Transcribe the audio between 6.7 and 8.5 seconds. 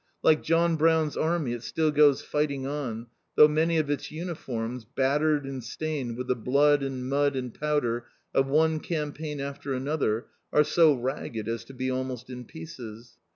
and mud and powder of